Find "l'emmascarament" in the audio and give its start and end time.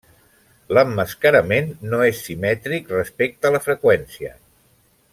0.77-1.69